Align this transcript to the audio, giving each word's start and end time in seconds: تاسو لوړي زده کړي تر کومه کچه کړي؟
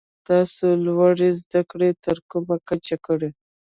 تاسو 0.27 0.65
لوړي 0.85 1.29
زده 1.41 1.61
کړي 1.71 1.89
تر 2.05 2.17
کومه 2.31 2.55
کچه 2.69 2.95
کړي؟ 3.05 3.29